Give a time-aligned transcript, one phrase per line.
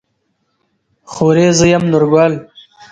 [1.11, 2.33] خورې زه يم نورګل.